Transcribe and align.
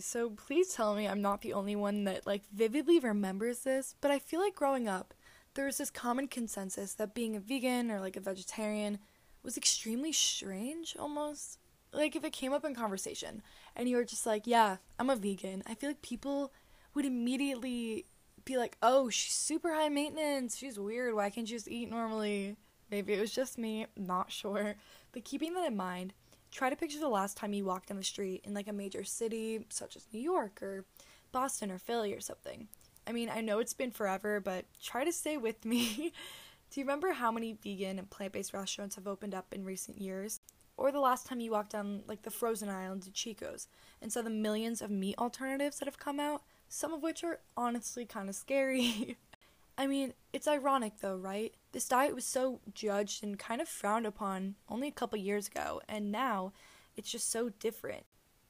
So 0.00 0.30
please 0.30 0.72
tell 0.72 0.94
me 0.94 1.06
I'm 1.06 1.22
not 1.22 1.42
the 1.42 1.52
only 1.52 1.76
one 1.76 2.04
that 2.04 2.26
like 2.26 2.42
vividly 2.52 2.98
remembers 2.98 3.60
this, 3.60 3.94
but 4.00 4.10
I 4.10 4.18
feel 4.18 4.40
like 4.40 4.54
growing 4.54 4.88
up, 4.88 5.14
there 5.54 5.64
was 5.64 5.78
this 5.78 5.90
common 5.90 6.28
consensus 6.28 6.94
that 6.94 7.14
being 7.14 7.34
a 7.34 7.40
vegan 7.40 7.90
or 7.90 8.00
like 8.00 8.16
a 8.16 8.20
vegetarian 8.20 8.98
was 9.42 9.56
extremely 9.56 10.12
strange 10.12 10.96
almost. 10.98 11.58
Like 11.92 12.14
if 12.14 12.24
it 12.24 12.32
came 12.32 12.52
up 12.52 12.64
in 12.64 12.74
conversation 12.74 13.42
and 13.74 13.88
you 13.88 13.96
were 13.96 14.04
just 14.04 14.26
like, 14.26 14.46
"Yeah, 14.46 14.76
I'm 14.98 15.10
a 15.10 15.16
vegan." 15.16 15.62
I 15.66 15.74
feel 15.74 15.90
like 15.90 16.02
people 16.02 16.52
would 16.94 17.04
immediately 17.04 18.06
be 18.44 18.58
like, 18.58 18.76
"Oh, 18.82 19.08
she's 19.08 19.34
super 19.34 19.72
high 19.72 19.88
maintenance. 19.88 20.56
She's 20.56 20.78
weird. 20.78 21.14
Why 21.14 21.30
can't 21.30 21.48
you 21.48 21.56
just 21.56 21.68
eat 21.68 21.88
normally?" 21.90 22.56
Maybe 22.90 23.14
it 23.14 23.20
was 23.20 23.32
just 23.32 23.58
me, 23.58 23.86
not 23.96 24.30
sure. 24.30 24.76
But 25.12 25.24
keeping 25.24 25.54
that 25.54 25.66
in 25.66 25.76
mind, 25.76 26.12
try 26.50 26.70
to 26.70 26.76
picture 26.76 26.98
the 26.98 27.08
last 27.08 27.36
time 27.36 27.52
you 27.52 27.64
walked 27.64 27.88
down 27.88 27.98
the 27.98 28.04
street 28.04 28.42
in 28.44 28.54
like 28.54 28.68
a 28.68 28.72
major 28.72 29.04
city 29.04 29.64
such 29.68 29.96
as 29.96 30.06
New 30.12 30.20
York 30.20 30.62
or 30.62 30.84
Boston 31.32 31.70
or 31.70 31.78
Philly 31.78 32.14
or 32.14 32.20
something. 32.20 32.68
I 33.06 33.12
mean, 33.12 33.30
I 33.30 33.40
know 33.40 33.58
it's 33.58 33.74
been 33.74 33.90
forever, 33.90 34.40
but 34.40 34.64
try 34.82 35.04
to 35.04 35.12
stay 35.12 35.36
with 35.36 35.64
me. 35.64 36.12
Do 36.70 36.80
you 36.80 36.84
remember 36.84 37.12
how 37.12 37.30
many 37.30 37.52
vegan 37.52 37.98
and 37.98 38.10
plant-based 38.10 38.52
restaurants 38.52 38.96
have 38.96 39.06
opened 39.06 39.34
up 39.34 39.52
in 39.52 39.64
recent 39.64 40.00
years? 40.00 40.40
Or 40.76 40.92
the 40.92 41.00
last 41.00 41.26
time 41.26 41.40
you 41.40 41.52
walked 41.52 41.72
down 41.72 42.02
like 42.06 42.22
the 42.22 42.30
frozen 42.30 42.68
aisle 42.68 42.92
into 42.92 43.10
Chico's 43.10 43.68
and 44.02 44.12
saw 44.12 44.22
the 44.22 44.30
millions 44.30 44.82
of 44.82 44.90
meat 44.90 45.16
alternatives 45.18 45.78
that 45.78 45.86
have 45.86 45.98
come 45.98 46.20
out, 46.20 46.42
some 46.68 46.92
of 46.92 47.02
which 47.02 47.24
are 47.24 47.40
honestly 47.56 48.04
kind 48.04 48.28
of 48.28 48.34
scary. 48.34 49.16
I 49.78 49.86
mean, 49.86 50.14
it's 50.32 50.48
ironic 50.48 51.00
though, 51.00 51.16
right? 51.16 51.52
This 51.72 51.88
diet 51.88 52.14
was 52.14 52.24
so 52.24 52.60
judged 52.72 53.22
and 53.22 53.38
kind 53.38 53.60
of 53.60 53.68
frowned 53.68 54.06
upon 54.06 54.54
only 54.70 54.88
a 54.88 54.92
couple 54.92 55.18
years 55.18 55.48
ago, 55.48 55.82
and 55.88 56.10
now 56.10 56.52
it's 56.96 57.10
just 57.10 57.30
so 57.30 57.50
different. 57.50 58.04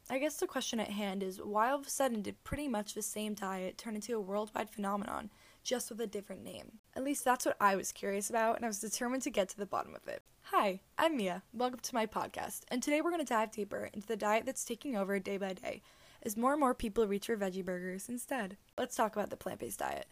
I 0.09 0.19
guess 0.19 0.37
the 0.37 0.47
question 0.47 0.79
at 0.79 0.91
hand 0.91 1.25
is 1.25 1.43
why 1.43 1.71
all 1.71 1.81
of 1.81 1.87
a 1.87 1.91
sudden 1.91 2.23
did 2.23 2.45
pretty 2.45 2.69
much 2.69 2.95
the 2.95 3.03
same 3.03 3.35
diet 3.35 3.77
turn 3.77 3.97
into 3.97 4.15
a 4.15 4.21
worldwide 4.21 4.71
phenomenon, 4.71 5.31
just 5.65 5.91
with 5.91 6.01
a 6.01 6.07
different 6.07 6.45
name? 6.45 6.79
At 6.95 7.03
least 7.03 7.25
that's 7.25 7.45
what 7.45 7.57
I 7.61 7.75
was 7.75 7.91
curious 7.91 8.31
about, 8.31 8.55
and 8.55 8.65
I 8.65 8.69
was 8.69 8.79
determined 8.79 9.25
to 9.25 9.31
get 9.31 9.49
to 9.49 9.59
the 9.59 9.67
bottom 9.67 9.97
of 9.97 10.07
it. 10.07 10.23
Hi, 10.43 10.79
I'm 10.97 11.17
Mia. 11.17 11.43
Welcome 11.53 11.81
to 11.81 11.95
my 11.95 12.07
podcast, 12.07 12.61
and 12.69 12.81
today 12.81 13.01
we're 13.01 13.11
going 13.11 13.25
to 13.25 13.27
dive 13.27 13.51
deeper 13.51 13.91
into 13.93 14.07
the 14.07 14.17
diet 14.17 14.47
that's 14.47 14.65
taking 14.65 14.97
over 14.97 15.19
day 15.19 15.39
by 15.39 15.55
day 15.55 15.83
as 16.23 16.37
more 16.37 16.53
and 16.53 16.61
more 16.61 16.75
people 16.75 17.09
reach 17.09 17.27
for 17.27 17.37
veggie 17.37 17.65
burgers 17.65 18.09
instead. 18.09 18.57
Let's 18.79 18.95
talk 18.95 19.17
about 19.17 19.31
the 19.31 19.37
plant 19.37 19.59
based 19.59 19.81
diet. 19.81 20.07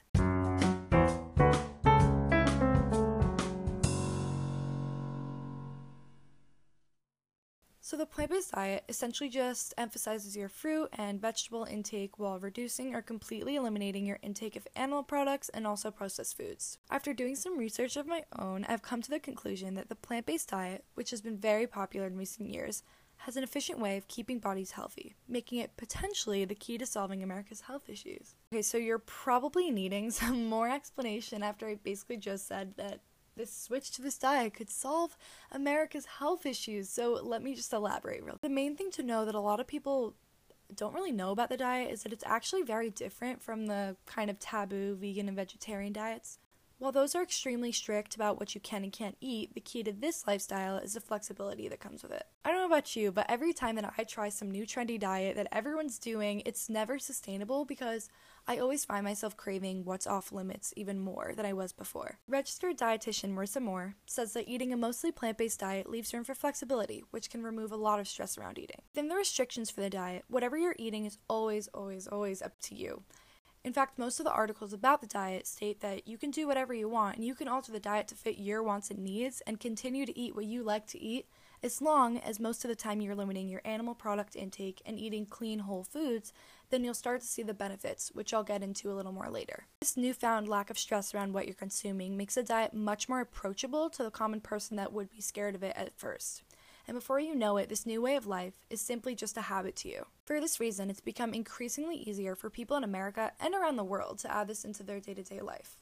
So, 7.87 7.99
the 7.99 8.07
plant 8.07 8.31
based 8.31 8.53
diet 8.53 8.83
essentially 8.89 9.29
just 9.29 9.75
emphasizes 9.77 10.35
your 10.35 10.49
fruit 10.49 10.89
and 10.95 11.21
vegetable 11.21 11.65
intake 11.65 12.19
while 12.19 12.39
reducing 12.39 12.95
or 12.95 13.03
completely 13.03 13.57
eliminating 13.57 14.07
your 14.07 14.19
intake 14.23 14.57
of 14.57 14.67
animal 14.75 15.03
products 15.03 15.51
and 15.51 15.67
also 15.67 15.91
processed 15.91 16.39
foods. 16.39 16.79
After 16.89 17.13
doing 17.13 17.37
some 17.37 17.59
research 17.59 17.99
of 17.99 18.07
my 18.07 18.25
own, 18.39 18.65
I've 18.71 18.81
come 18.81 19.03
to 19.03 19.11
the 19.11 19.21
conclusion 19.21 19.75
that 19.75 19.91
the 19.91 19.95
plant 19.97 20.25
based 20.25 20.49
diet, 20.49 20.87
which 20.95 21.11
has 21.11 21.21
been 21.21 21.37
very 21.37 21.67
popular 21.67 22.07
in 22.07 22.17
recent 22.17 22.49
years, 22.49 22.85
has 23.19 23.37
an 23.37 23.45
efficient 23.45 23.79
way 23.79 23.99
of 23.99 24.09
keeping 24.09 24.39
bodies 24.39 24.71
healthy, 24.71 25.15
making 25.29 25.59
it 25.59 25.77
potentially 25.77 26.47
the 26.47 26.55
key 26.55 26.79
to 26.79 26.87
solving 26.87 27.23
America's 27.23 27.61
health 27.61 27.91
issues. 27.91 28.35
Okay, 28.51 28.63
so 28.63 28.79
you're 28.79 28.99
probably 28.99 29.71
needing 29.71 30.11
some 30.11 30.47
more 30.47 30.71
explanation 30.71 31.43
after 31.43 31.69
I 31.69 31.75
basically 31.75 32.17
just 32.17 32.49
said 32.49 32.79
that 32.79 33.01
this 33.37 33.53
switch 33.53 33.91
to 33.93 34.03
this 34.03 34.19
diet 34.19 34.55
could 34.55 34.71
solve 34.71 35.17
America's 35.51 36.07
health 36.07 36.47
issues. 36.47 36.89
So 36.89 37.21
let 37.23 37.43
me 37.43 37.55
just 37.55 37.73
elaborate 37.73 38.25
real. 38.25 38.39
The 38.41 38.49
main 38.49 38.77
thing 38.77 38.91
to 38.93 39.03
know 39.03 39.25
that 39.25 39.35
a 39.35 39.41
lot 39.41 39.61
of 39.61 39.67
people 39.67 40.15
don't 40.75 40.95
really 40.95 41.13
know 41.13 41.31
about 41.31 41.49
the 41.51 41.57
diet 41.57 41.93
is 41.93 42.03
that 42.03 42.13
it's 42.13 42.25
actually 42.27 42.63
very 42.63 42.91
different 42.91 43.43
from 43.43 43.67
the 43.67 43.97
kind 44.07 44.31
of 44.31 44.39
taboo 44.39 44.97
vegan 44.97 45.29
and 45.29 45.37
vegetarian 45.37 45.93
diets. 45.93 46.39
While 46.79 46.93
those 46.93 47.15
are 47.15 47.23
extremely 47.23 47.71
strict 47.71 48.17
about 48.17 48.39
what 48.39 48.55
you 48.55 48.61
can 48.61 48.83
and 48.83 48.93
can't 48.93 49.17
eat, 49.21 49.55
the 49.55 49.61
key 49.61 49.83
to 49.85 49.93
this 49.93 50.27
lifestyle 50.27 50.77
is 50.77 50.95
the 50.95 51.01
flexibility 51.01 51.69
that 51.69 51.81
comes 51.81 52.03
with 52.03 52.13
it. 52.13 52.25
I 52.45 52.51
don't 52.51 52.61
know 52.61 52.67
about 52.67 52.97
you, 52.97 53.13
but 53.13 53.27
every 53.29 53.53
time 53.53 53.77
that 53.77 53.95
I 53.97 54.03
try 54.03 54.29
some 54.29 54.51
new 54.51 54.67
trendy 54.67 54.99
diet 54.99 55.37
that 55.37 55.47
everyone's 55.53 55.99
doing, 55.99 56.43
it's 56.45 56.69
never 56.69 56.99
sustainable 56.99 57.65
because 57.65 58.09
I 58.47 58.59
always 58.59 58.85
find 58.85 59.05
myself 59.05 59.37
craving 59.37 59.85
what's 59.85 60.07
off 60.07 60.33
limits 60.33 60.75
even 60.77 60.99
more 60.99 61.33
than 61.35 61.47
I 61.47 61.53
was 61.53 61.73
before. 61.73 62.19
Registered 62.29 62.77
dietitian 62.77 63.35
Marissa 63.35 63.63
Moore 63.63 63.95
says 64.05 64.33
that 64.33 64.49
eating 64.49 64.73
a 64.73 64.77
mostly 64.77 65.13
plant 65.13 65.39
based 65.39 65.61
diet 65.61 65.89
leaves 65.89 66.13
room 66.13 66.25
for 66.25 66.35
flexibility, 66.35 67.05
which 67.13 67.31
can 67.31 67.43
remove 67.43 67.71
a 67.73 67.77
lot 67.77 68.01
of 68.01 68.09
stress 68.09 68.37
around 68.37 68.59
eating. 68.59 68.83
Within 68.95 69.09
the 69.09 69.17
restrictions 69.17 69.71
for 69.71 69.81
the 69.81 69.89
diet, 69.91 70.25
whatever 70.29 70.59
you're 70.59 70.77
eating 70.79 71.07
is 71.07 71.19
always, 71.29 71.69
always, 71.69 72.09
always 72.09 72.43
up 72.43 72.59
to 72.63 72.75
you. 72.75 73.03
In 73.65 73.73
fact, 73.73 73.99
most 73.99 74.21
of 74.21 74.25
the 74.25 74.33
articles 74.33 74.75
about 74.75 75.01
the 75.01 75.07
diet 75.07 75.47
state 75.47 75.81
that 75.81 76.07
you 76.07 76.19
can 76.19 76.31
do 76.31 76.47
whatever 76.47 76.75
you 76.75 76.87
want 76.87 77.17
and 77.17 77.25
you 77.25 77.35
can 77.35 77.49
alter 77.49 77.73
the 77.73 77.81
diet 77.81 78.07
to 78.09 78.15
fit 78.15 78.37
your 78.37 78.63
wants 78.63 78.91
and 78.91 78.99
needs 78.99 79.41
and 79.47 79.59
continue 79.59 80.05
to 80.05 80.19
eat 80.19 80.37
what 80.37 80.45
you 80.45 80.63
like 80.63 80.87
to 80.89 81.01
eat 81.01 81.27
as 81.63 81.81
long 81.81 82.19
as 82.19 82.39
most 82.39 82.63
of 82.63 82.69
the 82.69 82.77
time 82.77 83.01
you're 83.01 83.15
limiting 83.15 83.49
your 83.49 83.63
animal 83.65 83.95
product 83.95 84.37
intake 84.37 84.83
and 84.85 84.99
eating 84.99 85.25
clean 85.25 85.61
whole 85.61 85.83
foods, 85.83 86.35
then 86.69 86.85
you'll 86.85 86.93
start 86.93 87.23
to 87.23 87.27
see 87.27 87.43
the 87.43 87.55
benefits, 87.55 88.11
which 88.13 88.35
I'll 88.35 88.45
get 88.45 88.63
into 88.63 88.93
a 88.93 88.95
little 88.95 89.13
more 89.13 89.31
later. 89.31 89.65
This 89.81 89.97
newfound 89.97 90.47
lack 90.47 90.69
of 90.69 90.79
stress 90.79 91.15
around 91.15 91.33
what 91.33 91.47
you're 91.47 91.55
consuming 91.55 92.19
makes 92.19 92.35
the 92.35 92.43
diet 92.43 92.75
much 92.75 93.09
more 93.09 93.21
approachable 93.21 93.89
to 93.89 94.03
the 94.03 94.11
common 94.11 94.43
person 94.43 94.77
that 94.77 94.93
would 94.93 95.11
be 95.11 95.23
scared 95.23 95.55
of 95.55 95.63
it 95.63 95.75
at 95.75 95.99
first 95.99 96.43
and 96.87 96.97
before 96.97 97.19
you 97.19 97.35
know 97.35 97.57
it, 97.57 97.69
this 97.69 97.87
new 97.87 98.03
way 98.03 98.17
of 98.17 98.27
life 98.27 98.55
is 98.69 98.81
simply 98.81 99.15
just 99.15 99.37
a 99.37 99.43
habit 99.43 99.77
to 99.77 99.89
you. 99.89 100.07
For 100.25 100.41
this 100.41 100.61
reason, 100.61 100.91
it's 100.91 101.01
become 101.01 101.33
increasingly 101.33 101.97
easier 101.97 102.35
for 102.35 102.51
people 102.51 102.77
in 102.77 102.85
America 102.85 103.33
and 103.41 103.55
around 103.55 103.77
the 103.77 103.85
world 103.85 104.19
to 104.19 104.33
add 104.33 104.49
this 104.49 104.65
into 104.65 104.83
their 104.83 105.01
day 105.01 105.15
to 105.15 105.23
day 105.23 105.41
life. 105.41 105.77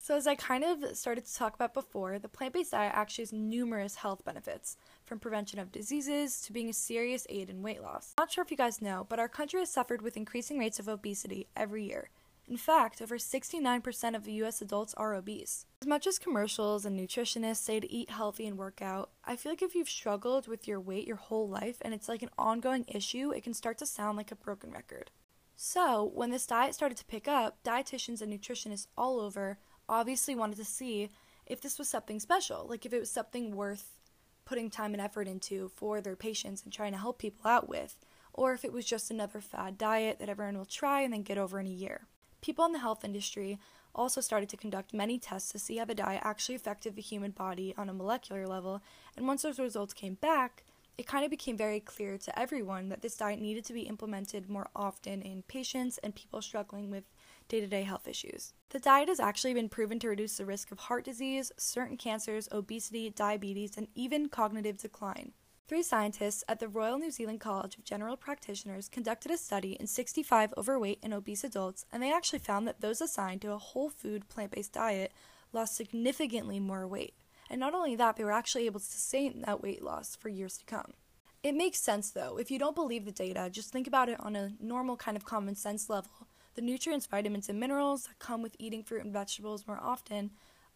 So, 0.00 0.16
as 0.16 0.26
I 0.26 0.36
kind 0.36 0.64
of 0.64 0.96
started 0.96 1.26
to 1.26 1.34
talk 1.34 1.54
about 1.54 1.74
before, 1.74 2.18
the 2.18 2.30
plant 2.30 2.54
based 2.54 2.70
diet 2.70 2.92
actually 2.94 3.24
has 3.24 3.32
numerous 3.34 3.96
health 3.96 4.24
benefits, 4.24 4.78
from 5.04 5.18
prevention 5.18 5.58
of 5.58 5.70
diseases 5.70 6.40
to 6.42 6.52
being 6.54 6.70
a 6.70 6.72
serious 6.72 7.26
aid 7.28 7.50
in 7.50 7.62
weight 7.62 7.82
loss. 7.82 8.14
Not 8.18 8.32
sure 8.32 8.42
if 8.42 8.50
you 8.50 8.56
guys 8.56 8.80
know, 8.80 9.04
but 9.06 9.18
our 9.18 9.28
country 9.28 9.60
has 9.60 9.70
suffered 9.70 10.00
with 10.00 10.16
increasing 10.16 10.58
rates 10.58 10.78
of 10.78 10.88
obesity 10.88 11.46
every 11.54 11.84
year, 11.84 12.08
in 12.48 12.56
fact, 12.56 13.02
over 13.02 13.18
69% 13.18 14.16
of 14.16 14.26
US 14.26 14.62
adults 14.62 14.94
are 14.94 15.14
obese. 15.14 15.66
As 15.82 15.86
much 15.86 16.06
as 16.06 16.18
commercials 16.18 16.86
and 16.86 16.98
nutritionists 16.98 17.58
say 17.58 17.78
to 17.78 17.92
eat 17.92 18.10
healthy 18.10 18.46
and 18.46 18.56
work 18.56 18.80
out, 18.80 19.10
I 19.24 19.36
feel 19.36 19.52
like 19.52 19.62
if 19.62 19.74
you've 19.74 19.88
struggled 19.88 20.48
with 20.48 20.66
your 20.66 20.80
weight 20.80 21.06
your 21.06 21.16
whole 21.16 21.48
life 21.48 21.76
and 21.82 21.92
it's 21.92 22.08
like 22.08 22.22
an 22.22 22.30
ongoing 22.38 22.84
issue, 22.88 23.30
it 23.32 23.42
can 23.44 23.52
start 23.52 23.78
to 23.78 23.86
sound 23.86 24.16
like 24.16 24.32
a 24.32 24.36
broken 24.36 24.70
record. 24.70 25.10
So, 25.56 26.10
when 26.14 26.30
this 26.30 26.46
diet 26.46 26.74
started 26.74 26.96
to 26.98 27.04
pick 27.04 27.28
up, 27.28 27.58
dietitians 27.64 28.22
and 28.22 28.32
nutritionists 28.32 28.86
all 28.96 29.20
over 29.20 29.58
obviously 29.88 30.34
wanted 30.34 30.56
to 30.56 30.64
see 30.64 31.10
if 31.46 31.60
this 31.60 31.78
was 31.78 31.88
something 31.88 32.20
special, 32.20 32.66
like 32.68 32.86
if 32.86 32.92
it 32.92 33.00
was 33.00 33.10
something 33.10 33.56
worth 33.56 33.98
putting 34.44 34.70
time 34.70 34.94
and 34.94 35.02
effort 35.02 35.28
into 35.28 35.68
for 35.74 36.00
their 36.00 36.16
patients 36.16 36.62
and 36.62 36.72
trying 36.72 36.92
to 36.92 36.98
help 36.98 37.18
people 37.18 37.50
out 37.50 37.68
with, 37.68 37.98
or 38.32 38.52
if 38.52 38.64
it 38.64 38.72
was 38.72 38.86
just 38.86 39.10
another 39.10 39.40
fad 39.40 39.76
diet 39.76 40.18
that 40.18 40.28
everyone 40.28 40.56
will 40.56 40.64
try 40.64 41.02
and 41.02 41.12
then 41.12 41.22
get 41.22 41.36
over 41.36 41.58
in 41.60 41.66
a 41.66 41.70
year. 41.70 42.06
People 42.40 42.64
in 42.64 42.72
the 42.72 42.78
health 42.78 43.04
industry 43.04 43.58
also 43.94 44.20
started 44.20 44.48
to 44.48 44.56
conduct 44.56 44.94
many 44.94 45.18
tests 45.18 45.50
to 45.52 45.58
see 45.58 45.78
how 45.78 45.84
the 45.84 45.94
diet 45.94 46.22
actually 46.24 46.54
affected 46.54 46.94
the 46.94 47.02
human 47.02 47.32
body 47.32 47.74
on 47.76 47.88
a 47.88 47.94
molecular 47.94 48.46
level, 48.46 48.80
and 49.16 49.26
once 49.26 49.42
those 49.42 49.58
results 49.58 49.92
came 49.92 50.14
back, 50.14 50.62
it 50.96 51.06
kind 51.06 51.24
of 51.24 51.30
became 51.30 51.56
very 51.56 51.78
clear 51.78 52.18
to 52.18 52.38
everyone 52.38 52.88
that 52.88 53.02
this 53.02 53.16
diet 53.16 53.40
needed 53.40 53.64
to 53.64 53.72
be 53.72 53.82
implemented 53.82 54.50
more 54.50 54.68
often 54.74 55.22
in 55.22 55.42
patients 55.42 55.98
and 55.98 56.14
people 56.14 56.42
struggling 56.42 56.90
with 56.90 57.04
day 57.48 57.60
to 57.60 57.68
day 57.68 57.84
health 57.84 58.08
issues. 58.08 58.52
The 58.70 58.80
diet 58.80 59.08
has 59.08 59.20
actually 59.20 59.54
been 59.54 59.68
proven 59.68 60.00
to 60.00 60.08
reduce 60.08 60.36
the 60.36 60.44
risk 60.44 60.72
of 60.72 60.80
heart 60.80 61.04
disease, 61.04 61.52
certain 61.56 61.96
cancers, 61.96 62.48
obesity, 62.50 63.10
diabetes, 63.10 63.76
and 63.76 63.86
even 63.94 64.28
cognitive 64.28 64.78
decline. 64.78 65.32
Three 65.68 65.82
scientists 65.82 66.42
at 66.48 66.60
the 66.60 66.68
Royal 66.68 66.98
New 66.98 67.10
Zealand 67.10 67.40
College 67.40 67.76
of 67.76 67.84
General 67.84 68.16
Practitioners 68.16 68.88
conducted 68.88 69.30
a 69.30 69.36
study 69.36 69.76
in 69.78 69.86
65 69.86 70.54
overweight 70.56 70.98
and 71.02 71.12
obese 71.12 71.44
adults, 71.44 71.84
and 71.92 72.02
they 72.02 72.10
actually 72.10 72.38
found 72.38 72.66
that 72.66 72.80
those 72.80 73.02
assigned 73.02 73.42
to 73.42 73.52
a 73.52 73.58
whole 73.58 73.90
food 73.90 74.30
plant 74.30 74.52
based 74.52 74.72
diet 74.72 75.12
lost 75.52 75.76
significantly 75.76 76.58
more 76.58 76.88
weight. 76.88 77.12
And 77.50 77.60
not 77.60 77.74
only 77.74 77.94
that, 77.96 78.16
they 78.16 78.24
were 78.24 78.32
actually 78.32 78.64
able 78.64 78.80
to 78.80 78.86
sustain 78.86 79.42
that 79.42 79.62
weight 79.62 79.82
loss 79.82 80.16
for 80.16 80.30
years 80.30 80.56
to 80.56 80.64
come. 80.64 80.94
It 81.42 81.54
makes 81.54 81.80
sense 81.80 82.12
though. 82.12 82.38
If 82.38 82.50
you 82.50 82.58
don't 82.58 82.74
believe 82.74 83.04
the 83.04 83.12
data, 83.12 83.50
just 83.50 83.70
think 83.70 83.86
about 83.86 84.08
it 84.08 84.18
on 84.20 84.36
a 84.36 84.52
normal 84.58 84.96
kind 84.96 85.18
of 85.18 85.26
common 85.26 85.54
sense 85.54 85.90
level. 85.90 86.28
The 86.54 86.62
nutrients, 86.62 87.04
vitamins, 87.04 87.50
and 87.50 87.60
minerals 87.60 88.04
that 88.04 88.18
come 88.18 88.40
with 88.40 88.56
eating 88.58 88.84
fruit 88.84 89.04
and 89.04 89.12
vegetables 89.12 89.66
more 89.66 89.80
often 89.82 90.30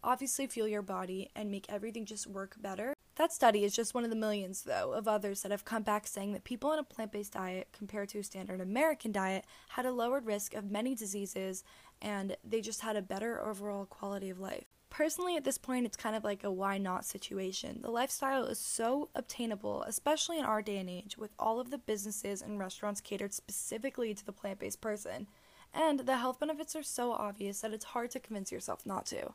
obviously 0.05 0.47
fuel 0.47 0.69
your 0.69 0.83
body 0.83 1.31
and 1.35 1.51
make 1.51 1.67
everything 1.69 2.05
just 2.05 2.27
work 2.27 2.57
better. 2.61 2.95
That 3.17 3.33
study 3.33 3.65
is 3.65 3.77
just 3.77 3.95
one 3.95 4.05
of 4.05 4.11
the 4.11 4.17
millions, 4.17 4.63
though, 4.63 4.93
of 4.93 5.07
others 5.07 5.43
that 5.43 5.51
have 5.51 5.67
come 5.67 5.83
back 5.83 6.07
saying 6.07 6.33
that 6.33 6.45
people 6.45 6.71
on 6.71 6.79
a 6.79 6.85
plant 6.85 7.13
based 7.13 7.35
diet 7.35 7.69
compared 7.73 8.09
to 8.11 8.19
a 8.19 8.25
standard 8.25 8.61
American 8.61 9.13
diet 9.13 9.45
had 9.69 9.85
a 9.85 9.93
lowered 9.93 10.25
risk 10.25 10.55
of 10.55 10.71
many 10.71 10.95
diseases 10.95 11.63
and 12.01 12.37
they 12.43 12.61
just 12.61 12.81
had 12.81 12.97
a 12.97 13.03
better 13.03 13.41
overall 13.47 13.85
quality 13.85 14.31
of 14.31 14.41
life. 14.41 14.65
Personally, 14.89 15.37
at 15.37 15.45
this 15.45 15.57
point, 15.57 15.87
it's 15.87 15.97
kind 15.97 16.17
of 16.17 16.25
like 16.25 16.45
a 16.45 16.51
why 16.51 16.77
not 16.77 17.05
situation. 17.05 17.81
The 17.83 17.91
lifestyle 17.91 18.45
is 18.45 18.59
so 18.59 19.09
obtainable, 19.15 19.83
especially 19.85 20.39
in 20.39 20.45
our 20.45 20.61
day 20.61 20.77
and 20.79 20.91
age, 20.91 21.17
with 21.17 21.31
all 21.39 21.61
of 21.61 21.71
the 21.71 21.79
businesses 21.79 22.43
and 22.43 22.59
restaurants 22.59 23.01
catered 23.01 23.33
specifically 23.33 24.13
to 24.15 24.27
the 24.27 24.33
plant 24.33 24.59
based 24.59 24.81
person. 24.81 25.29
And 25.73 26.01
the 26.01 26.19
health 26.19 26.41
benefits 26.41 26.77
are 26.77 26.83
so 26.83 27.13
obvious 27.13 27.61
that 27.61 27.73
it's 27.73 27.87
hard 27.87 28.11
to 28.11 28.21
convince 28.21 28.53
yourself 28.53 28.85
not 28.85 29.07
to. 29.07 29.33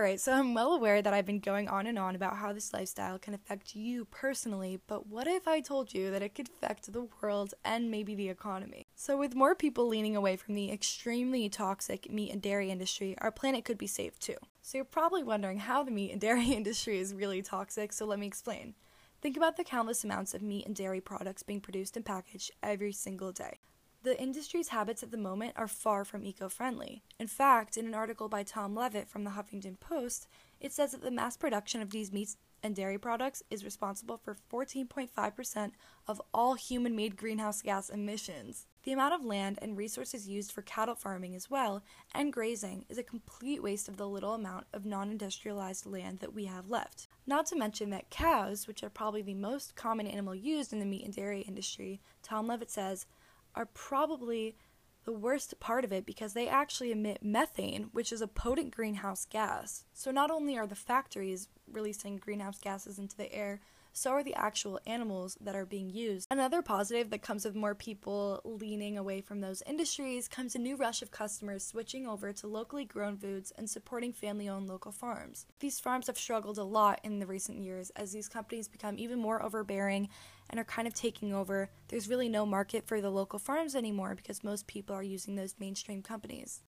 Alright, 0.00 0.18
so 0.18 0.32
I'm 0.32 0.54
well 0.54 0.72
aware 0.72 1.02
that 1.02 1.12
I've 1.12 1.26
been 1.26 1.40
going 1.40 1.68
on 1.68 1.86
and 1.86 1.98
on 1.98 2.16
about 2.16 2.38
how 2.38 2.54
this 2.54 2.72
lifestyle 2.72 3.18
can 3.18 3.34
affect 3.34 3.76
you 3.76 4.06
personally, 4.06 4.80
but 4.86 5.08
what 5.08 5.26
if 5.26 5.46
I 5.46 5.60
told 5.60 5.92
you 5.92 6.10
that 6.10 6.22
it 6.22 6.34
could 6.34 6.48
affect 6.48 6.90
the 6.90 7.06
world 7.20 7.52
and 7.66 7.90
maybe 7.90 8.14
the 8.14 8.30
economy? 8.30 8.86
So, 8.94 9.18
with 9.18 9.34
more 9.34 9.54
people 9.54 9.86
leaning 9.86 10.16
away 10.16 10.36
from 10.36 10.54
the 10.54 10.72
extremely 10.72 11.50
toxic 11.50 12.10
meat 12.10 12.32
and 12.32 12.40
dairy 12.40 12.70
industry, 12.70 13.14
our 13.18 13.30
planet 13.30 13.66
could 13.66 13.76
be 13.76 13.86
saved 13.86 14.22
too. 14.22 14.36
So, 14.62 14.78
you're 14.78 14.86
probably 14.86 15.22
wondering 15.22 15.58
how 15.58 15.82
the 15.82 15.90
meat 15.90 16.12
and 16.12 16.20
dairy 16.20 16.46
industry 16.50 16.98
is 16.98 17.12
really 17.12 17.42
toxic, 17.42 17.92
so 17.92 18.06
let 18.06 18.18
me 18.18 18.26
explain. 18.26 18.76
Think 19.20 19.36
about 19.36 19.58
the 19.58 19.64
countless 19.64 20.02
amounts 20.02 20.32
of 20.32 20.40
meat 20.40 20.64
and 20.64 20.74
dairy 20.74 21.02
products 21.02 21.42
being 21.42 21.60
produced 21.60 21.94
and 21.94 22.06
packaged 22.06 22.52
every 22.62 22.92
single 22.92 23.32
day. 23.32 23.58
The 24.02 24.18
industry's 24.18 24.68
habits 24.68 25.02
at 25.02 25.10
the 25.10 25.18
moment 25.18 25.52
are 25.56 25.68
far 25.68 26.06
from 26.06 26.24
eco 26.24 26.48
friendly. 26.48 27.02
In 27.18 27.26
fact, 27.26 27.76
in 27.76 27.86
an 27.86 27.94
article 27.94 28.30
by 28.30 28.42
Tom 28.42 28.74
Levitt 28.74 29.10
from 29.10 29.24
the 29.24 29.32
Huffington 29.32 29.78
Post, 29.78 30.26
it 30.58 30.72
says 30.72 30.92
that 30.92 31.02
the 31.02 31.10
mass 31.10 31.36
production 31.36 31.82
of 31.82 31.90
these 31.90 32.10
meats 32.10 32.38
and 32.62 32.74
dairy 32.74 32.98
products 32.98 33.42
is 33.50 33.64
responsible 33.64 34.16
for 34.16 34.36
14.5% 34.50 35.72
of 36.06 36.20
all 36.32 36.54
human 36.54 36.96
made 36.96 37.16
greenhouse 37.16 37.60
gas 37.60 37.90
emissions. 37.90 38.66
The 38.84 38.92
amount 38.92 39.12
of 39.12 39.24
land 39.24 39.58
and 39.60 39.76
resources 39.76 40.28
used 40.28 40.52
for 40.52 40.62
cattle 40.62 40.94
farming 40.94 41.34
as 41.34 41.50
well, 41.50 41.82
and 42.14 42.32
grazing, 42.32 42.86
is 42.88 42.96
a 42.96 43.02
complete 43.02 43.62
waste 43.62 43.88
of 43.88 43.98
the 43.98 44.08
little 44.08 44.32
amount 44.32 44.66
of 44.72 44.86
non 44.86 45.10
industrialized 45.10 45.84
land 45.84 46.20
that 46.20 46.34
we 46.34 46.46
have 46.46 46.70
left. 46.70 47.06
Not 47.26 47.44
to 47.46 47.56
mention 47.56 47.90
that 47.90 48.08
cows, 48.08 48.66
which 48.66 48.82
are 48.82 48.90
probably 48.90 49.22
the 49.22 49.34
most 49.34 49.76
common 49.76 50.06
animal 50.06 50.34
used 50.34 50.72
in 50.72 50.78
the 50.78 50.86
meat 50.86 51.04
and 51.04 51.14
dairy 51.14 51.42
industry, 51.42 52.00
Tom 52.22 52.46
Levitt 52.46 52.70
says, 52.70 53.06
are 53.54 53.66
probably 53.66 54.56
the 55.04 55.12
worst 55.12 55.58
part 55.60 55.84
of 55.84 55.92
it 55.92 56.04
because 56.04 56.34
they 56.34 56.48
actually 56.48 56.92
emit 56.92 57.22
methane, 57.22 57.88
which 57.92 58.12
is 58.12 58.20
a 58.20 58.28
potent 58.28 58.74
greenhouse 58.74 59.24
gas. 59.24 59.84
So 59.92 60.10
not 60.10 60.30
only 60.30 60.58
are 60.58 60.66
the 60.66 60.74
factories 60.74 61.48
releasing 61.70 62.16
greenhouse 62.16 62.58
gases 62.58 62.98
into 62.98 63.16
the 63.16 63.32
air, 63.32 63.60
so 63.92 64.12
are 64.12 64.22
the 64.22 64.34
actual 64.34 64.78
animals 64.86 65.36
that 65.40 65.56
are 65.56 65.66
being 65.66 65.90
used. 65.90 66.28
Another 66.30 66.62
positive 66.62 67.10
that 67.10 67.22
comes 67.22 67.44
with 67.44 67.56
more 67.56 67.74
people 67.74 68.40
leaning 68.44 68.96
away 68.96 69.20
from 69.20 69.40
those 69.40 69.62
industries 69.66 70.28
comes 70.28 70.54
a 70.54 70.58
new 70.58 70.76
rush 70.76 71.02
of 71.02 71.10
customers 71.10 71.64
switching 71.64 72.06
over 72.06 72.32
to 72.32 72.46
locally 72.46 72.84
grown 72.84 73.16
foods 73.16 73.52
and 73.58 73.68
supporting 73.68 74.12
family 74.12 74.48
owned 74.48 74.68
local 74.68 74.92
farms. 74.92 75.46
These 75.58 75.80
farms 75.80 76.06
have 76.06 76.18
struggled 76.18 76.58
a 76.58 76.64
lot 76.64 77.00
in 77.02 77.18
the 77.18 77.26
recent 77.26 77.58
years 77.58 77.90
as 77.96 78.12
these 78.12 78.28
companies 78.28 78.68
become 78.68 78.98
even 78.98 79.18
more 79.18 79.42
overbearing 79.42 80.08
and 80.50 80.60
are 80.60 80.64
kind 80.64 80.86
of 80.86 80.94
taking 80.94 81.32
over. 81.32 81.70
There's 81.88 82.08
really 82.08 82.28
no 82.28 82.44
market 82.44 82.86
for 82.86 83.00
the 83.00 83.10
local 83.10 83.38
farms 83.38 83.74
anymore 83.74 84.14
because 84.14 84.44
most 84.44 84.66
people 84.66 84.94
are 84.94 85.02
using 85.02 85.36
those 85.36 85.54
mainstream 85.58 86.02
companies. 86.02 86.62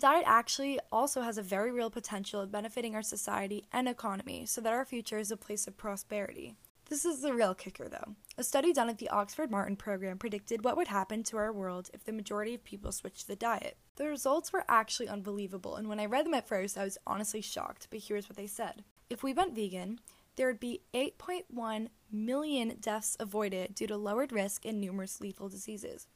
Diet 0.00 0.24
actually 0.26 0.80
also 0.90 1.20
has 1.20 1.36
a 1.36 1.42
very 1.42 1.70
real 1.70 1.90
potential 1.90 2.40
of 2.40 2.50
benefiting 2.50 2.94
our 2.94 3.02
society 3.02 3.66
and 3.70 3.86
economy 3.86 4.46
so 4.46 4.62
that 4.62 4.72
our 4.72 4.86
future 4.86 5.18
is 5.18 5.30
a 5.30 5.36
place 5.36 5.66
of 5.66 5.76
prosperity. 5.76 6.56
This 6.90 7.04
is 7.04 7.20
the 7.20 7.32
real 7.32 7.54
kicker, 7.54 7.88
though. 7.88 8.16
A 8.36 8.42
study 8.42 8.72
done 8.72 8.88
at 8.88 8.98
the 8.98 9.08
Oxford 9.10 9.48
Martin 9.48 9.76
program 9.76 10.18
predicted 10.18 10.64
what 10.64 10.76
would 10.76 10.88
happen 10.88 11.22
to 11.22 11.36
our 11.36 11.52
world 11.52 11.88
if 11.94 12.02
the 12.02 12.12
majority 12.12 12.52
of 12.52 12.64
people 12.64 12.90
switched 12.90 13.28
the 13.28 13.36
diet. 13.36 13.76
The 13.94 14.08
results 14.08 14.52
were 14.52 14.64
actually 14.68 15.08
unbelievable, 15.08 15.76
and 15.76 15.88
when 15.88 16.00
I 16.00 16.06
read 16.06 16.26
them 16.26 16.34
at 16.34 16.48
first, 16.48 16.76
I 16.76 16.82
was 16.82 16.98
honestly 17.06 17.42
shocked, 17.42 17.86
but 17.90 18.00
here's 18.00 18.28
what 18.28 18.36
they 18.36 18.48
said. 18.48 18.82
If 19.08 19.22
we 19.22 19.32
went 19.32 19.54
vegan, 19.54 20.00
there 20.34 20.48
would 20.48 20.58
be 20.58 20.82
8.1 20.92 21.90
million 22.10 22.76
deaths 22.80 23.16
avoided 23.20 23.76
due 23.76 23.86
to 23.86 23.96
lowered 23.96 24.32
risk 24.32 24.64
and 24.64 24.80
numerous 24.80 25.20
lethal 25.20 25.48
diseases. 25.48 26.08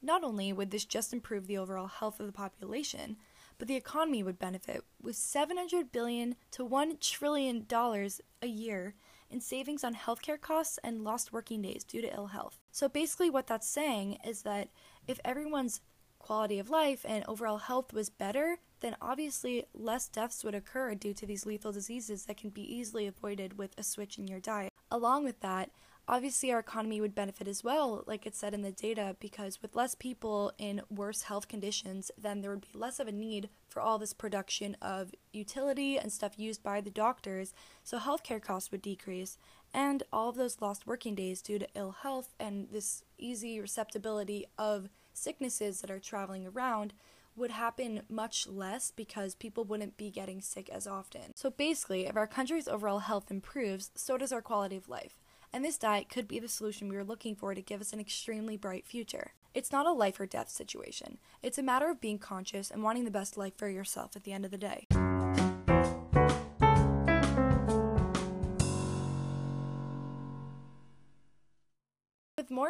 Not 0.00 0.22
only 0.22 0.52
would 0.52 0.70
this 0.70 0.84
just 0.84 1.12
improve 1.12 1.48
the 1.48 1.58
overall 1.58 1.88
health 1.88 2.20
of 2.20 2.26
the 2.26 2.32
population, 2.32 3.16
but 3.58 3.66
the 3.66 3.74
economy 3.74 4.22
would 4.22 4.38
benefit 4.38 4.84
with 5.02 5.16
700 5.16 5.90
billion 5.90 6.36
to 6.52 6.64
1 6.64 6.98
trillion 7.00 7.64
dollars 7.66 8.20
a 8.40 8.46
year 8.46 8.94
in 9.30 9.40
savings 9.40 9.84
on 9.84 9.94
healthcare 9.94 10.40
costs 10.40 10.78
and 10.82 11.04
lost 11.04 11.32
working 11.32 11.62
days 11.62 11.84
due 11.84 12.00
to 12.02 12.14
ill 12.14 12.28
health. 12.28 12.58
So 12.72 12.88
basically 12.88 13.30
what 13.30 13.46
that's 13.46 13.68
saying 13.68 14.18
is 14.26 14.42
that 14.42 14.68
if 15.06 15.20
everyone's 15.24 15.80
quality 16.18 16.58
of 16.58 16.70
life 16.70 17.04
and 17.08 17.24
overall 17.26 17.58
health 17.58 17.92
was 17.92 18.10
better, 18.10 18.58
then 18.80 18.96
obviously 19.00 19.64
less 19.74 20.08
deaths 20.08 20.44
would 20.44 20.54
occur 20.54 20.94
due 20.94 21.14
to 21.14 21.26
these 21.26 21.46
lethal 21.46 21.72
diseases 21.72 22.26
that 22.26 22.36
can 22.36 22.50
be 22.50 22.62
easily 22.62 23.06
avoided 23.06 23.58
with 23.58 23.74
a 23.78 23.82
switch 23.82 24.18
in 24.18 24.26
your 24.26 24.40
diet. 24.40 24.72
Along 24.90 25.24
with 25.24 25.40
that, 25.40 25.70
obviously 26.08 26.52
our 26.52 26.58
economy 26.58 27.00
would 27.00 27.14
benefit 27.14 27.46
as 27.46 27.62
well, 27.62 28.04
like 28.06 28.26
it 28.26 28.34
said 28.34 28.54
in 28.54 28.62
the 28.62 28.72
data, 28.72 29.16
because 29.20 29.62
with 29.62 29.76
less 29.76 29.94
people 29.94 30.52
in 30.58 30.82
worse 30.90 31.22
health 31.22 31.48
conditions, 31.48 32.10
then 32.18 32.40
there 32.40 32.50
would 32.50 32.60
be 32.72 32.78
less 32.78 32.98
of 32.98 33.08
a 33.08 33.12
need 33.12 33.48
for 33.68 33.80
all 33.80 33.98
this 33.98 34.12
production 34.12 34.76
of 34.82 35.14
utility 35.32 35.98
and 35.98 36.12
stuff 36.12 36.38
used 36.38 36.62
by 36.62 36.80
the 36.80 36.90
doctors, 36.90 37.54
so 37.84 37.98
healthcare 37.98 38.42
costs 38.42 38.72
would 38.72 38.82
decrease, 38.82 39.38
and 39.72 40.02
all 40.12 40.28
of 40.28 40.36
those 40.36 40.60
lost 40.60 40.86
working 40.86 41.14
days 41.14 41.42
due 41.42 41.58
to 41.58 41.68
ill 41.74 41.92
health 42.02 42.34
and 42.40 42.68
this 42.72 43.04
easy 43.18 43.60
receptibility 43.60 44.46
of 44.58 44.88
sicknesses 45.12 45.80
that 45.80 45.90
are 45.90 46.00
traveling 46.00 46.46
around 46.46 46.92
would 47.36 47.52
happen 47.52 48.02
much 48.08 48.46
less 48.48 48.90
because 48.90 49.34
people 49.34 49.64
wouldn't 49.64 49.96
be 49.96 50.10
getting 50.10 50.40
sick 50.40 50.68
as 50.68 50.86
often. 50.86 51.34
So 51.36 51.50
basically, 51.50 52.06
if 52.06 52.16
our 52.16 52.26
country's 52.26 52.66
overall 52.66 52.98
health 52.98 53.30
improves, 53.30 53.92
so 53.94 54.18
does 54.18 54.32
our 54.32 54.42
quality 54.42 54.76
of 54.76 54.88
life 54.88 55.14
and 55.52 55.64
this 55.64 55.78
diet 55.78 56.08
could 56.08 56.28
be 56.28 56.38
the 56.38 56.48
solution 56.48 56.88
we 56.88 56.96
are 56.96 57.04
looking 57.04 57.34
for 57.34 57.54
to 57.54 57.62
give 57.62 57.80
us 57.80 57.92
an 57.92 58.00
extremely 58.00 58.56
bright 58.56 58.86
future. 58.86 59.32
It's 59.52 59.72
not 59.72 59.86
a 59.86 59.92
life 59.92 60.20
or 60.20 60.26
death 60.26 60.48
situation, 60.48 61.18
it's 61.42 61.58
a 61.58 61.62
matter 61.62 61.90
of 61.90 62.00
being 62.00 62.18
conscious 62.18 62.70
and 62.70 62.82
wanting 62.82 63.04
the 63.04 63.10
best 63.10 63.36
life 63.36 63.56
for 63.56 63.68
yourself 63.68 64.14
at 64.14 64.24
the 64.24 64.32
end 64.32 64.44
of 64.44 64.50
the 64.50 64.58
day. 64.58 64.86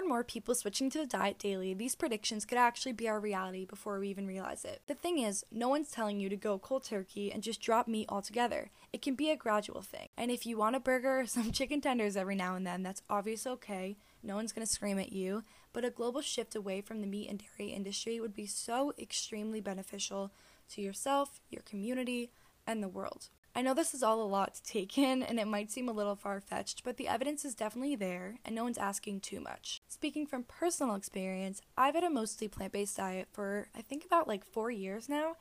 And 0.00 0.08
more 0.08 0.24
people 0.24 0.54
switching 0.54 0.90
to 0.90 0.98
the 0.98 1.06
diet 1.06 1.38
daily, 1.38 1.74
these 1.74 1.94
predictions 1.94 2.44
could 2.44 2.58
actually 2.58 2.92
be 2.92 3.08
our 3.08 3.20
reality 3.20 3.64
before 3.64 4.00
we 4.00 4.08
even 4.08 4.26
realize 4.26 4.64
it. 4.64 4.82
The 4.86 4.94
thing 4.94 5.18
is, 5.18 5.44
no 5.52 5.68
one's 5.68 5.90
telling 5.90 6.18
you 6.18 6.28
to 6.28 6.36
go 6.36 6.58
cold 6.58 6.84
turkey 6.84 7.32
and 7.32 7.42
just 7.42 7.60
drop 7.60 7.86
meat 7.86 8.06
altogether. 8.08 8.70
It 8.92 9.02
can 9.02 9.14
be 9.14 9.30
a 9.30 9.36
gradual 9.36 9.82
thing. 9.82 10.08
And 10.16 10.30
if 10.30 10.44
you 10.44 10.58
want 10.58 10.76
a 10.76 10.80
burger 10.80 11.20
or 11.20 11.26
some 11.26 11.52
chicken 11.52 11.80
tenders 11.80 12.16
every 12.16 12.34
now 12.34 12.56
and 12.56 12.66
then, 12.66 12.82
that's 12.82 13.02
obviously 13.08 13.52
okay. 13.52 13.96
No 14.22 14.34
one's 14.34 14.52
going 14.52 14.66
to 14.66 14.72
scream 14.72 14.98
at 14.98 15.12
you. 15.12 15.44
But 15.72 15.84
a 15.84 15.90
global 15.90 16.20
shift 16.20 16.56
away 16.56 16.80
from 16.80 17.00
the 17.00 17.06
meat 17.06 17.28
and 17.28 17.42
dairy 17.56 17.70
industry 17.70 18.20
would 18.20 18.34
be 18.34 18.46
so 18.46 18.92
extremely 18.98 19.60
beneficial 19.60 20.32
to 20.70 20.80
yourself, 20.80 21.40
your 21.48 21.62
community, 21.62 22.32
and 22.66 22.82
the 22.82 22.88
world. 22.88 23.28
I 23.54 23.62
know 23.62 23.74
this 23.74 23.94
is 23.94 24.02
all 24.02 24.22
a 24.22 24.24
lot 24.24 24.54
to 24.54 24.62
take 24.62 24.96
in 24.96 25.22
and 25.22 25.40
it 25.40 25.46
might 25.46 25.70
seem 25.70 25.88
a 25.88 25.92
little 25.92 26.14
far 26.14 26.40
fetched, 26.40 26.84
but 26.84 26.96
the 26.96 27.08
evidence 27.08 27.44
is 27.44 27.54
definitely 27.54 27.96
there 27.96 28.36
and 28.44 28.54
no 28.54 28.62
one's 28.62 28.78
asking 28.78 29.20
too 29.20 29.40
much. 29.40 29.82
Speaking 29.88 30.26
from 30.26 30.44
personal 30.44 30.94
experience, 30.94 31.60
I've 31.76 31.94
had 31.94 32.04
a 32.04 32.10
mostly 32.10 32.48
plant 32.48 32.72
based 32.72 32.96
diet 32.96 33.28
for 33.32 33.68
I 33.74 33.82
think 33.82 34.04
about 34.04 34.28
like 34.28 34.44
four 34.44 34.70
years 34.70 35.08
now, 35.08 35.36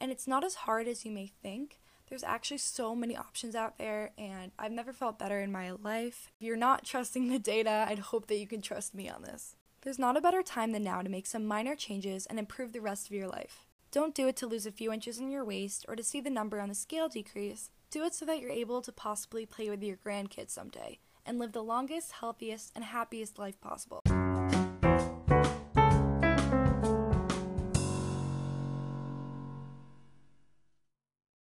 and 0.00 0.10
it's 0.10 0.26
not 0.26 0.44
as 0.44 0.54
hard 0.54 0.86
as 0.86 1.04
you 1.04 1.10
may 1.10 1.26
think. 1.26 1.78
There's 2.08 2.22
actually 2.22 2.58
so 2.58 2.94
many 2.94 3.16
options 3.16 3.54
out 3.54 3.78
there, 3.78 4.10
and 4.18 4.52
I've 4.58 4.70
never 4.70 4.92
felt 4.92 5.18
better 5.18 5.40
in 5.40 5.50
my 5.50 5.70
life. 5.70 6.30
If 6.38 6.46
you're 6.46 6.56
not 6.56 6.84
trusting 6.84 7.28
the 7.28 7.38
data, 7.38 7.86
I'd 7.88 7.98
hope 7.98 8.26
that 8.26 8.38
you 8.38 8.46
can 8.46 8.60
trust 8.60 8.94
me 8.94 9.08
on 9.08 9.22
this. 9.22 9.56
There's 9.80 9.98
not 9.98 10.16
a 10.16 10.20
better 10.20 10.42
time 10.42 10.72
than 10.72 10.84
now 10.84 11.00
to 11.02 11.08
make 11.08 11.26
some 11.26 11.46
minor 11.46 11.74
changes 11.74 12.26
and 12.26 12.38
improve 12.38 12.72
the 12.72 12.80
rest 12.80 13.06
of 13.06 13.12
your 13.12 13.28
life. 13.28 13.66
Don't 13.94 14.12
do 14.12 14.26
it 14.26 14.34
to 14.38 14.48
lose 14.48 14.66
a 14.66 14.72
few 14.72 14.92
inches 14.92 15.20
in 15.20 15.30
your 15.30 15.44
waist 15.44 15.84
or 15.86 15.94
to 15.94 16.02
see 16.02 16.20
the 16.20 16.28
number 16.28 16.58
on 16.58 16.68
the 16.68 16.74
scale 16.74 17.08
decrease. 17.08 17.70
Do 17.92 18.02
it 18.02 18.12
so 18.12 18.26
that 18.26 18.40
you're 18.40 18.50
able 18.50 18.82
to 18.82 18.90
possibly 18.90 19.46
play 19.46 19.70
with 19.70 19.84
your 19.84 19.96
grandkids 20.04 20.50
someday 20.50 20.98
and 21.24 21.38
live 21.38 21.52
the 21.52 21.62
longest, 21.62 22.10
healthiest, 22.10 22.72
and 22.74 22.82
happiest 22.82 23.38
life 23.38 23.60
possible. 23.60 24.00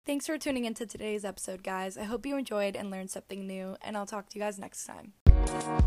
Thanks 0.06 0.28
for 0.28 0.38
tuning 0.38 0.66
into 0.66 0.86
today's 0.86 1.26
episode, 1.26 1.64
guys. 1.64 1.98
I 1.98 2.04
hope 2.04 2.28
you 2.28 2.38
enjoyed 2.38 2.76
and 2.76 2.92
learned 2.92 3.10
something 3.10 3.48
new, 3.48 3.76
and 3.82 3.98
I'll 3.98 4.06
talk 4.06 4.30
to 4.30 4.38
you 4.38 4.46
guys 4.46 4.60
next 4.60 4.86
time. 4.86 5.14
Thank 5.48 5.64
you. 5.64 5.86